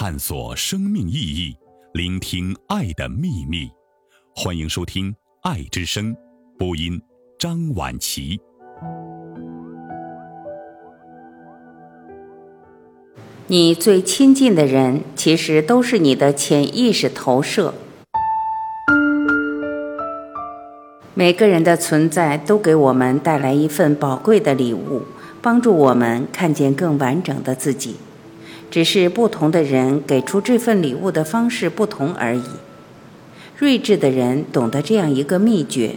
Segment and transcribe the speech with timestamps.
[0.00, 1.56] 探索生命意义，
[1.92, 3.68] 聆听爱的秘密。
[4.32, 5.12] 欢迎收听
[5.42, 6.14] 《爱之声》，
[6.56, 7.02] 播音
[7.36, 8.38] 张婉琪。
[13.48, 17.74] 你最亲近的人，其实都是你的潜意识投射。
[21.14, 25.02] 每个人的存在都给我们带来一份宝贵的礼物，
[25.42, 27.96] 帮助我们看见更完整的自己。
[28.70, 32.42] 只是不同的人给出这份礼物的方式不同而已。
[33.58, 35.96] 睿智的人懂得这样一个秘诀：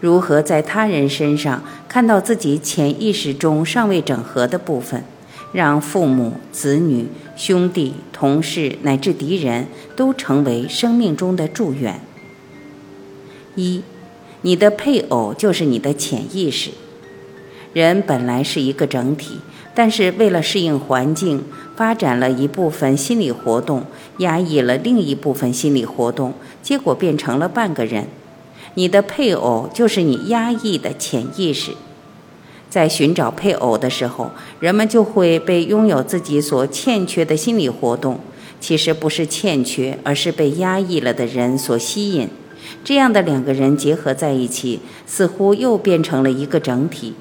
[0.00, 5.04] 如何在他人身上看到自己潜意识中尚未整合的部分。
[5.52, 12.00] 让父母、子女、兄弟、同事乃至敌人都成为生命中的祝愿。
[13.54, 13.82] 一，
[14.42, 16.72] 你的配偶就是你的潜意识。
[17.72, 19.38] 人本来是一个整体，
[19.74, 21.44] 但是为了适应环境，
[21.76, 23.84] 发展了一部分心理活动，
[24.18, 28.08] 压抑了另一部分心理活动，结果变成了半个人。
[28.74, 31.72] 你的配偶就是你压抑的潜意识。
[32.68, 38.20] 在寻找配偶的时候，人们就会被拥有自己所欠缺的心理活动，
[38.60, 42.28] 其实不是欠缺，而是被压抑了的人所吸引。
[42.82, 47.14] 这样的两个人结合在一起，似乎又变成了一个整体。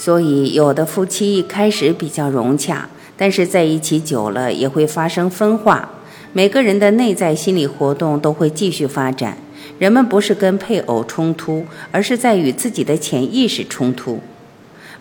[0.00, 5.90] 所以，有的夫妻一开始比较融洽，但是在一起久了也会发生分化。
[6.32, 9.36] 每个人的内在心理活动都会继续发展。
[9.80, 14.20] 人们不是跟配偶冲突，而是在与自己的潜意识冲突。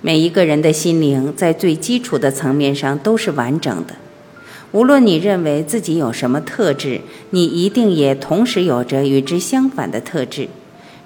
[0.02, 3.94] 每一个人的心灵在最基础的层面上都是完整的。
[4.72, 10.50] 无论你认为自己有什么特质，你一定也同时有着与之相反的特质，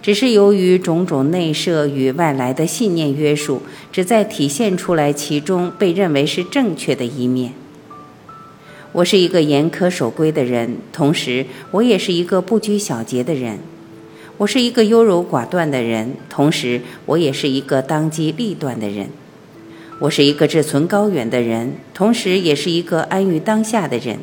[0.02, 7.53] 只是由于种种内设与外来的信念约束，只在体现出来其中被认为是正确的一面。
[8.94, 13.59] 我是一个严苛守规的人，同时我也是一个不拘小节的人。
[14.38, 19.09] 我是一个优柔寡断的人，同时我也是一个当机立断的人。
[20.00, 24.18] 我是一个志存高远的人，同时也是一个安于当下的人。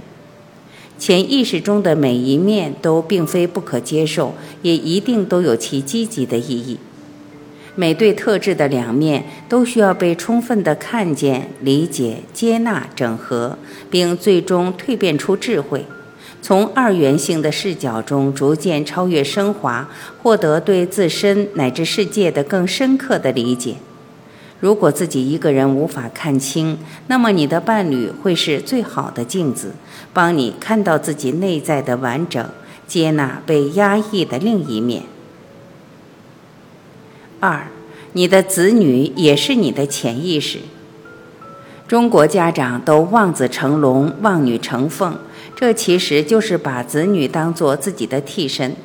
[0.99, 6.79] 潜意识中的每一面都并非不可接受，也一定都有其积极的意义。
[7.77, 13.57] 每对特质的两面都需要被充分的看见、理解、接纳、整合，
[13.89, 15.85] 并最终蜕变出智慧。
[16.43, 19.89] 从二元性的视角中逐渐超越升华，
[20.21, 23.77] 获得对自身乃至世界的更深刻的理解。
[24.61, 29.75] 如果自己一个人无法看清，那么你的伴侣会是最好的镜子，
[30.13, 32.45] 帮你看到自己内在的完整，
[32.87, 35.05] 接纳被压抑的另一面。
[37.41, 37.69] 二，
[38.15, 40.59] 你的子女也是你的潜意识。
[41.87, 45.17] 中国家长都望子成龙，望女成凤。
[45.55, 48.77] 这其实就是把子女当做自己的替身，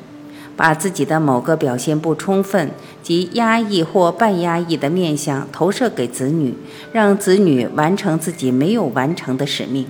[0.56, 2.70] 把自己的某个表现不充分
[3.02, 6.54] 及压抑或半压抑的面相投射给子女，
[6.92, 9.86] 让子女完成自己没有完成的使命。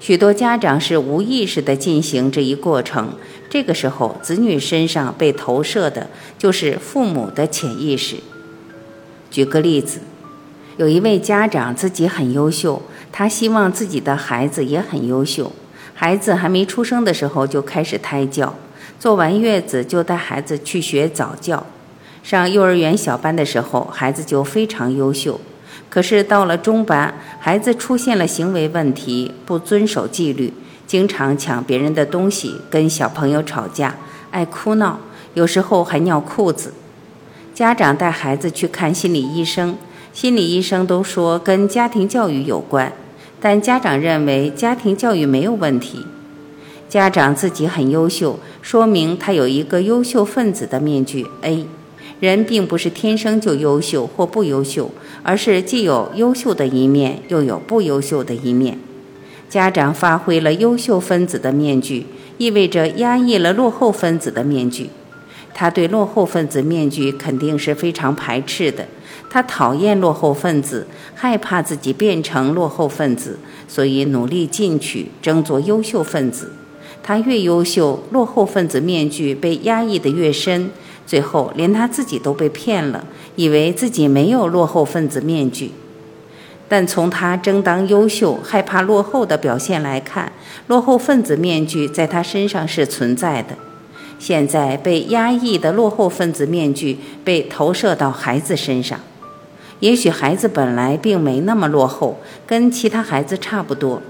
[0.00, 3.14] 许多家长是无意识地进行这一过程，
[3.50, 6.08] 这个时候子女身上被投射的
[6.38, 8.16] 就是父母的潜意识。
[9.30, 9.98] 举个例子，
[10.76, 12.80] 有一位家长自己很优秀，
[13.10, 15.52] 他希望自己的孩子也很优秀。
[15.94, 18.54] 孩子还没出生的时候就开始胎教，
[18.98, 21.64] 坐完月子就带孩子去学早教。
[22.22, 25.40] 上幼儿园小班的时候，孩子就非常优秀。
[25.88, 30.52] 可是到了中班，孩子出现了行为问题，不遵守纪律，
[30.86, 33.94] 经常抢别人的东西，跟小朋友吵架，
[34.30, 34.98] 爱哭闹，
[35.34, 36.74] 有时候还尿裤子。
[37.54, 39.76] 家长带孩子去看心理医生，
[40.12, 42.92] 心理医生都说跟家庭教育有关。
[43.40, 46.04] 但家长认为家庭教育没有问题，
[46.88, 51.26] 家长自己很优秀，说明他有一个优秀分子的面具。
[51.42, 51.66] A，
[52.18, 54.90] 人并不是天生就优秀或不优秀，
[55.22, 58.78] 而是既有优秀的一面，又有不优秀的一面。
[59.50, 62.06] 家长发挥了优秀分子的面具，
[62.38, 64.88] 意味着压抑了落后分子的面具。
[65.52, 68.86] 他对落后分子面具肯定是非常排斥的。
[69.28, 76.52] 他讨厌落后分子，害怕自己变成落后分子，所以努力进取，争做优秀分子。
[77.02, 80.70] 他越优秀，落后分子面具被压抑得越深，
[81.06, 83.04] 最后连他自己都被骗了，
[83.36, 85.72] 以为自己没有落后分子面具。
[86.68, 90.32] 但从他争当优秀、害怕落后的表现来看，
[90.66, 93.56] 落后分子面具在他身上是存在的。
[94.18, 99.00] 现在被压抑的落后分子面具被投射到孩子身上。
[99.80, 104.02] 也许孩子本来并没那么落后，跟其他孩子差不多。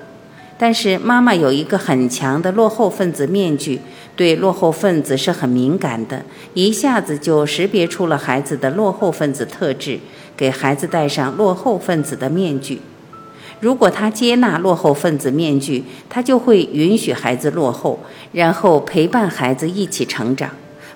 [0.58, 3.80] 但是妈妈有一个很强的落后分子面具，
[4.16, 6.24] 对落后分子是很敏感的，
[6.54, 10.00] 一下子就识别出了孩子的落后分子特质，
[10.36, 12.80] 给孩子戴上落后分子的面具。
[13.60, 18.00] 如果他接纳落后分子面具，他就会允许孩子落后，
[18.32, 20.50] 然后陪伴孩子一起成长。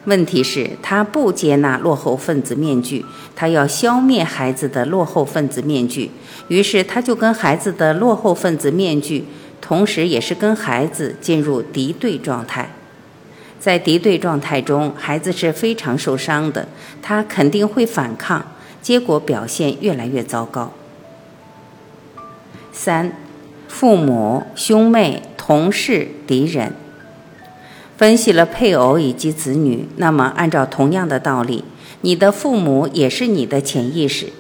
[0.07, 3.05] 问题是，他不接纳落后分子面具，
[3.37, 6.11] 他要消灭孩子的落后分子面具，
[6.49, 9.25] 于是他就跟孩子的落后分子面具。
[9.63, 12.75] 同时，也是跟孩子进入敌对状态，
[13.61, 16.67] 在敌对状态中，孩子是非常受伤的，
[17.01, 18.45] 他肯定会反抗，
[18.83, 20.73] 结果表现越来越糟糕。
[22.73, 23.13] 三，
[23.69, 26.75] 父母、兄妹、同事、敌人，
[27.97, 31.65] 分析了配偶以及子女，那么按照同样的道理，
[32.01, 34.33] 你的父母也是你的潜意识。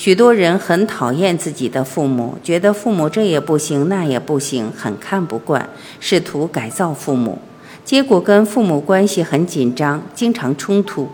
[0.00, 5.68] 许多人很讨厌自己的父母，觉得父母这也不行那也不行，很看不惯，
[6.00, 7.38] 试图改造父母，
[7.84, 11.10] 结果跟父母关系很紧张，经常冲突。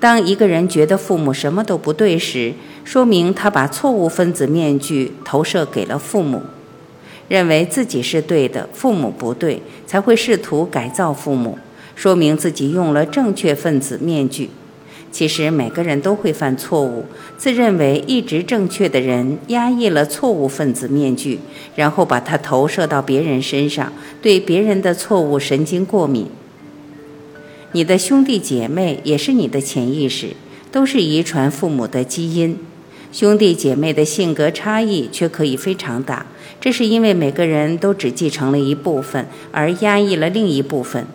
[0.00, 6.42] 当一个人觉得父母什么都不对时，说明他把错误分子面具投射给了父母，
[7.28, 11.56] 认为自己是对的，父母不对，才会试图改造父母，
[11.94, 14.50] 说明自己用了正确分子面具。
[15.12, 17.04] 其实每个人都会犯错误，
[17.36, 21.38] 自认为一直正确的人压抑了错误分子面具，
[21.76, 23.92] 然后把它投射到别人身上，
[24.22, 26.26] 对别人的错误神经过敏。
[27.72, 30.28] 你的兄弟姐妹也是你的潜意识，
[30.72, 32.58] 都是遗传父母的基因。
[33.12, 36.24] 兄弟姐妹的性格差异却可以非常大，
[36.58, 41.06] 这是因为每个人都只继承了一部分，而压抑了另一部分。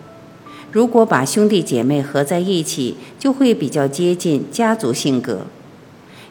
[0.78, 5.48] 如果把兄弟姐妹合在一起，就会比较接近家族性格。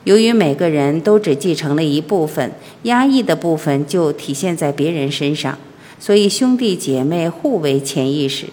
[0.05, 2.53] 由于每个人都只继承了一部分，
[2.85, 5.59] 压抑的部分就体现在别人身上，
[5.99, 8.47] 所以兄弟姐妹互为潜意识。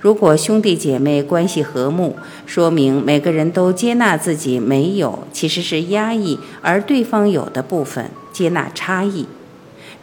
[0.00, 9.24] 如果兄弟姐妹关系和睦，说明每个人都接纳自己没有，其实是压抑，而对方有的部分接纳差异。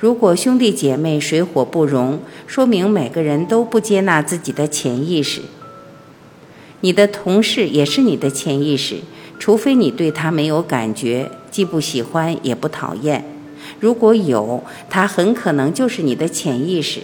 [0.03, 5.43] 如果兄弟姐妹水火不容，说明每个人都不接纳自己的潜意识。
[6.81, 8.97] 你的同事也是你的潜意识，
[9.39, 13.23] 除非你对他没有感觉，既不喜欢也不讨厌。
[13.79, 16.99] 如果有，他很可能就是你的潜意识。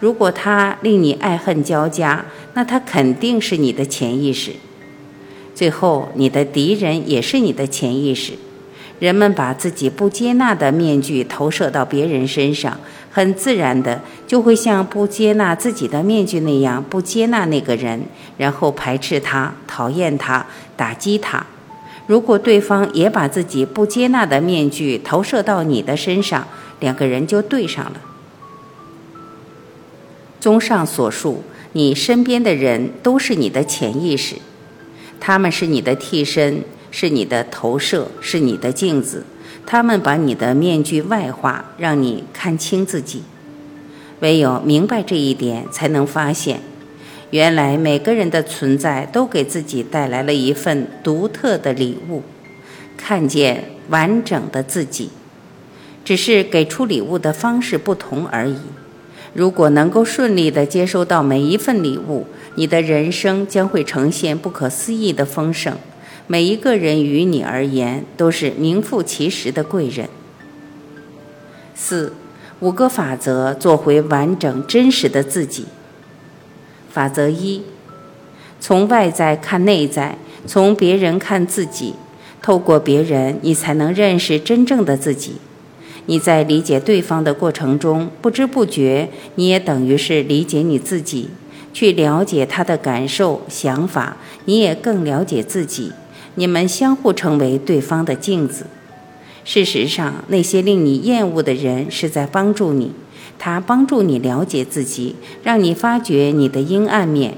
[0.00, 4.50] 如果他令你爱恨交加，那他肯定是你的潜意识。
[5.54, 8.32] 最后，你的敌人也是你的潜意识。
[9.00, 12.78] 人们把自己不接纳的面具投射到别人身上，
[13.10, 18.02] 很自然的就会像不接纳自己的面具那样不接纳那个人，
[18.38, 20.46] 然后排斥他、讨厌他、
[20.76, 21.44] 打击他。
[22.06, 26.46] 如果对方也把自己不接纳的面具投射到你的身上，
[26.80, 28.00] 两个人就对上了。
[30.38, 31.42] 综上所述，
[31.72, 34.36] 你身边的人都是你的潜意识，
[35.18, 36.62] 他们是你的替身。
[36.96, 39.24] 是你的投射，是你的镜子，
[39.66, 43.24] 他们把你的面具外化，让你看清自己。
[44.20, 46.60] 唯有明白这一点，才能发现，
[47.30, 52.22] 原来每个人的存在都给自己带来了一份独特的礼物，
[52.96, 55.10] 看见完整的自己，
[56.04, 58.58] 只是给出礼物的方式不同而已。
[59.32, 65.76] 如果能够顺利地接收到每一份礼物，你的人生将会呈现不可思议的丰盛。
[66.26, 70.08] 每一个人于你而言都是名副其实的贵人。
[71.74, 72.14] 四，
[72.60, 75.66] 五个法则做回完整真实的自己。
[76.90, 77.62] 法则一：
[78.58, 80.16] 从外在看内在，
[80.46, 81.94] 从别人看自己。
[82.40, 85.36] 透过别人，你才能认识真正的自己。
[86.06, 91.30] 你在理解对方的过程中，不知不觉，你也等于是理解你自己。
[91.72, 95.92] 去了解他的感受、想法，你也更了解自己。
[96.36, 98.66] 你们相互成为对方的镜子。
[99.44, 102.92] 事实上，那些令你厌恶的人是在帮助你，
[103.38, 107.34] 他帮助你了解自己，让你发觉你的阴暗面。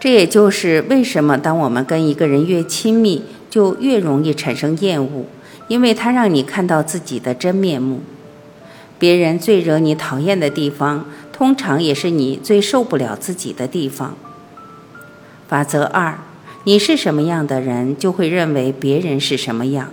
[0.00, 5.26] 这也就是为什么当我们跟一个人越亲密，就越容易产生厌恶，
[5.68, 8.00] 因为他让你看到自己的真面目。
[8.98, 14.16] 别人最惹你讨厌的地方，通常也是你最受不了自己的地方。
[15.46, 16.18] 法则二。
[16.64, 19.90] 你是什么样的人，就会认为别人是什么样。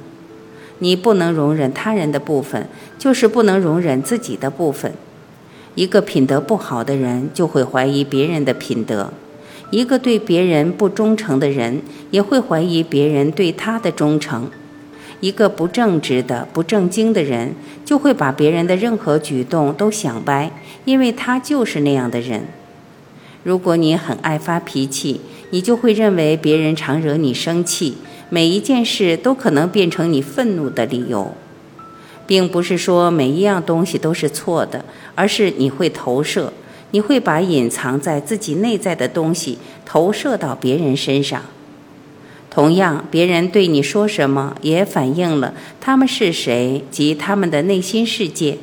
[0.78, 4.94] 你不能容忍他人的部分，就是不能容忍自己的部分。
[5.74, 9.12] 一个品德不好的人，就会怀疑别人的品德；
[9.72, 14.44] 一个对别人不忠诚的人，也会怀疑别人对他的忠诚；
[15.22, 20.52] 一个不正直的、不正经的人，就会把别人的任何举动都想歪，
[20.86, 22.44] 因为他就是那样的人。
[23.44, 27.96] 如果你很爱发脾气，你就会认为别人常惹你生气，
[28.30, 31.34] 每一件事都可能变成你愤怒的理由，
[32.28, 34.84] 并不是说每一样东西都是错的，
[35.16, 36.54] 而是你会投射，
[36.92, 41.42] 你会把隐藏在自己内在的东西投射到别人身上。
[42.52, 48.58] 同样，别人对你说什么，也反映了他们是谁及他们的内心世界。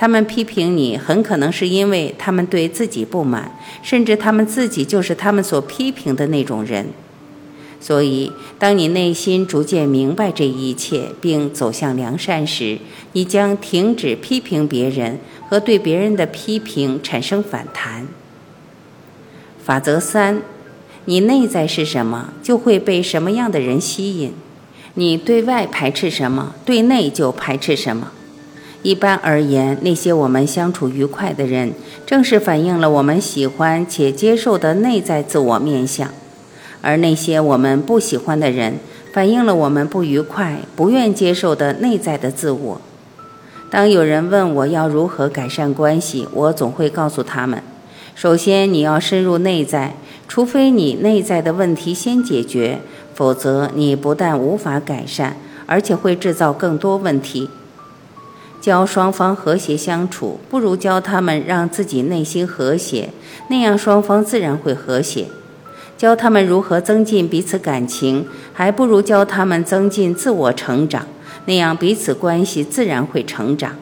[0.00, 3.50] 他们批评你，很可能是因为他们对自己不满，
[3.82, 6.86] 甚至他们自己就是他们所批评的那种人。
[7.80, 12.78] 所以，当你内心逐渐明白这一切，并走向良善时，
[13.12, 18.06] 你将停止批评别人和对别人的批评产生反弹。
[19.64, 20.42] 法则三：
[21.06, 24.32] 你内在是什么，就会被什么样的人吸引。
[24.94, 28.12] 你对外排斥什么，对内就排斥什么。
[28.82, 31.72] 一般而言，那些我们相处愉快的人，
[32.06, 36.08] 正是反映了我们喜欢且接受的内在自我面相；
[36.80, 38.74] 而那些我们不喜欢的人，
[39.12, 42.80] 反映了我们不愉快、不愿接受的内在的自我。
[43.68, 47.60] 当有人问我要如何改善关系，我总会告诉他们：
[48.14, 49.96] 首先，你要深入内在，
[50.28, 52.78] 除非你内在的问题先解决，
[53.12, 57.50] 否则你不但无法改善，而且会制造更多问题。
[58.68, 63.08] 教双方和谐相处，不如教他们让自己内心和谐，
[63.48, 65.24] 那样双方自然会和谐；
[65.96, 71.06] 教他们如何增进彼此感情，还不如教他们增进自我成长，
[71.46, 73.74] 那样彼此关系自然会成长。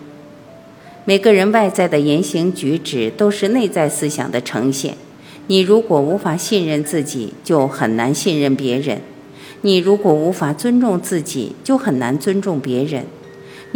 [1.05, 4.95] 每个人外在的言行举止都是内在思想的呈现。
[5.49, 8.99] 你如果无法信任自己，就很难信任别人；
[9.63, 13.05] 你如果无法尊重自己，就很难尊重别人。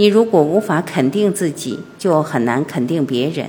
[0.00, 3.48] 你如果无法肯定自己，就很难肯定别人；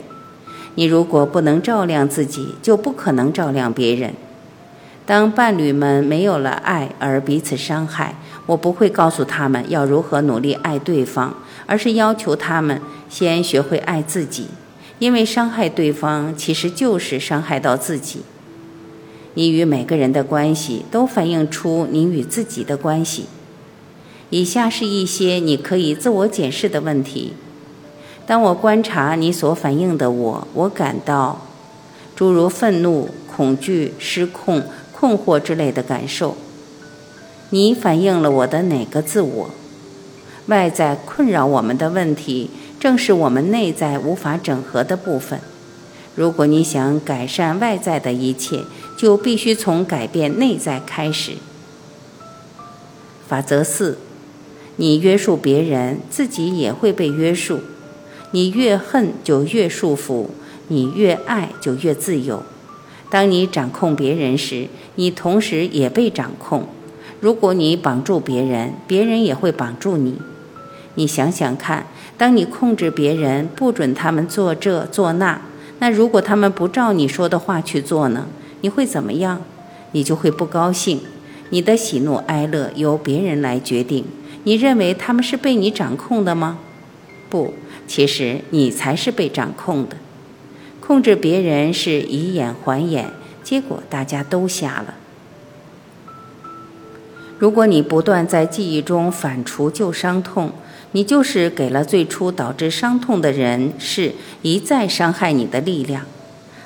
[0.75, 4.13] 你如果不能照亮自己，就不可能照亮别人。
[5.05, 8.15] 当伴侣们没有了爱而彼此伤害，
[8.47, 11.33] 我不会告诉他们要如何努力爱对方，
[11.67, 14.47] 而是要求他们先学会爱自己，
[14.99, 18.23] 因为伤害对方其实就是伤害到自己。
[19.35, 23.27] 你与每个人的关系都反映出你与自己的关系。
[24.31, 27.33] 以下是一些你可以自我检视的问题：
[28.25, 31.41] 当我观察你所反映的我，我感到
[32.15, 36.37] 诸如愤怒、恐惧、失控、困惑之类的感受。
[37.49, 39.49] 你反映了我的哪个自我？
[40.45, 45.41] 外在困扰我们的问题，正是我们内在无法整合的部分。
[46.15, 48.63] 如果你想改善外在的一切，
[48.97, 51.33] 就必须从改变内在开始。
[53.27, 53.97] 法则四。
[54.81, 57.59] 你约束别人，自己也会被约束。
[58.31, 60.25] 你越恨就越束缚，
[60.69, 62.41] 你越爱就越自由。
[63.07, 66.65] 当你掌控别人时，你同时也被掌控。
[67.19, 70.19] 如果你绑住别人，别人也会绑住你。
[70.95, 71.85] 你想想看，
[72.17, 75.39] 当你控制别人，不准他们做这做那，
[75.77, 78.25] 那如果他们不照你说的话去做呢？
[78.61, 79.43] 你会怎么样？
[79.91, 81.01] 你就会不高兴。
[81.51, 84.05] 你的喜怒哀乐由别人来决定。
[84.43, 86.59] 你认为他们是被你掌控的吗？
[87.29, 87.53] 不，
[87.87, 89.97] 其实你才是被掌控的。
[90.79, 93.11] 控制别人是以眼还眼，
[93.43, 94.95] 结果大家都瞎了。
[97.37, 100.51] 如果你不断在记忆中反刍旧伤痛，
[100.91, 106.05] 你就是给了最初导致伤痛的人事一再伤害你的力量。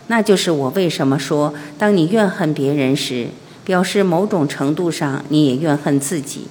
[0.07, 3.27] 那就是我为什么说，当你怨恨别人时，
[3.63, 6.47] 表示某种程度上你也怨恨自己。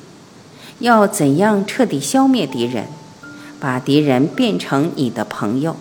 [0.81, 2.87] 要怎样彻底消灭敌人，
[3.61, 5.77] 把敌人变成你的朋友？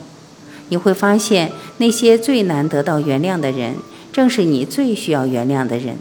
[0.70, 3.76] 你会发现，那些最难得到原谅的人，
[4.12, 5.96] 正是你最需要原谅的人；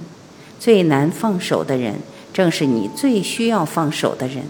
[0.61, 1.97] 最难放手的人，
[2.33, 4.45] 正是你最需要放手的人。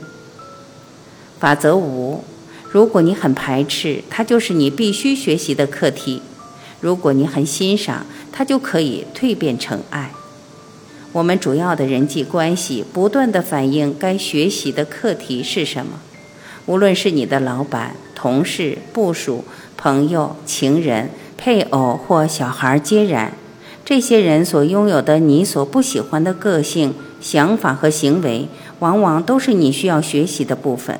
[1.40, 2.22] 法则五：
[2.70, 6.20] 如果你很排斥，它就是你必须学习的课题；
[6.80, 10.12] 如果你很欣赏，它就可以蜕变成爱。
[11.12, 16.00] 我们主要的人际关系不断的反映该学习的课题是什么，
[16.64, 19.44] 无论是你的老板、同事、部属、
[19.76, 23.34] 朋友、情人、配偶或小孩皆然。
[23.84, 30.98] 这些人所拥有的你所不喜欢的个性、想法和行为，往往都是你需要学习的部分。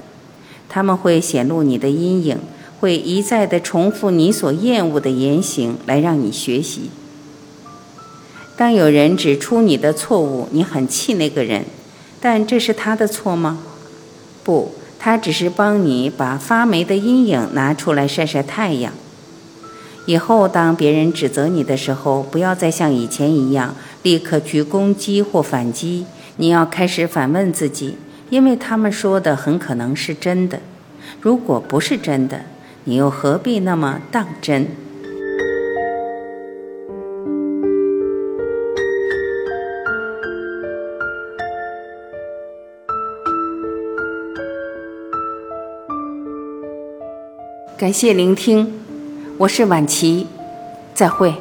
[0.68, 2.38] 他们会显露你的阴影，
[2.80, 6.90] 会一再的重复你所厌恶的言行，来让你学习。
[8.56, 11.64] 当有人指出你的错误，你很气那个人，
[12.20, 13.58] 但这是他的错吗？
[14.44, 18.92] 不，他只是帮你把发霉的阴影拿出来晒晒太阳。
[20.06, 26.06] 以后当别人指责你的时候，不要再像以前一样立刻去攻击或反击，
[26.36, 27.96] 你要开始反问自己，
[28.28, 30.60] 因为他们说的很可能是真的。
[31.20, 32.42] 如果不是真的，
[32.84, 34.66] 你又何必那么当真？
[47.82, 48.72] 感谢聆听，
[49.38, 50.28] 我是晚琪，
[50.94, 51.34] 再会。